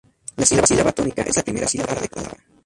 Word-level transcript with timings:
La 0.35 0.47
sílaba 0.65 0.91
tónica 0.93 1.21
es 1.21 1.35
la 1.37 1.43
primera 1.43 1.67
sílaba 1.67 1.93
de 1.93 2.09
cada 2.09 2.29
palabra. 2.29 2.43